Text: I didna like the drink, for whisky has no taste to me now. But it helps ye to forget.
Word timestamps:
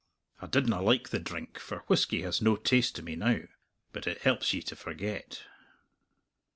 I 0.41 0.47
didna 0.47 0.81
like 0.81 1.09
the 1.09 1.19
drink, 1.19 1.59
for 1.59 1.83
whisky 1.85 2.23
has 2.23 2.41
no 2.41 2.55
taste 2.55 2.95
to 2.95 3.03
me 3.03 3.15
now. 3.15 3.41
But 3.93 4.07
it 4.07 4.21
helps 4.23 4.51
ye 4.51 4.63
to 4.63 4.75
forget. 4.75 5.43